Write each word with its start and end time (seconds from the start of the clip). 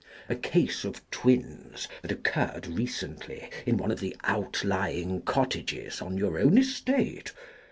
A 0.29 0.35
case 0.35 0.83
of 0.83 1.07
twins 1.11 1.87
that 2.01 2.11
occurred 2.11 2.65
recently 2.65 3.51
in 3.67 3.77
one 3.77 3.91
of 3.91 3.99
the 3.99 4.15
outlying 4.23 5.21
cottages 5.21 6.01
on 6.01 6.17
your 6.17 6.39
own 6.39 6.57
estate. 6.57 7.31